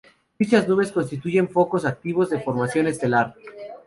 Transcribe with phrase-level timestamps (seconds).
[0.39, 3.35] Dichas nubes constituyen focos activos de formación estelar.